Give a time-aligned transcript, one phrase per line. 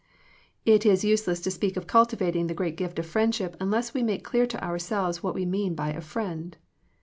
[0.65, 4.23] It is useless to speak of cultivating the great gift of friendship unless we make
[4.23, 6.57] clear to ourselves what we mean by a friend.